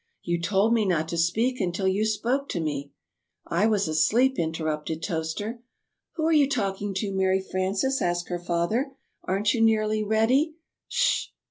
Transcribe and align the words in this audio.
"You 0.23 0.41
told 0.41 0.73
me 0.73 0.83
not 0.83 1.07
to 1.09 1.15
speak 1.19 1.61
until 1.61 1.87
you 1.87 2.05
spoke 2.05 2.49
to 2.49 2.59
me" 2.59 2.91
"I 3.45 3.67
was 3.67 3.87
asleep," 3.87 4.39
interrupted 4.39 5.03
Toaster. 5.03 5.61
"Who 6.15 6.25
are 6.25 6.31
you 6.31 6.49
talking 6.49 6.95
to, 6.95 7.13
Mary 7.13 7.39
Frances?" 7.39 8.01
asked 8.01 8.27
her 8.29 8.39
father. 8.43 8.93
"Aren't 9.25 9.53
you 9.53 9.61
nearly 9.61 10.03
ready?" 10.03 10.55